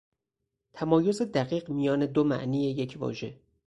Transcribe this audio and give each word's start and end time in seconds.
تمایز 0.73 1.21
دقیق 1.21 1.69
میان 1.69 2.05
دو 2.05 2.23
معنی 2.23 2.71
یک 2.71 2.95
واژه 2.99 3.37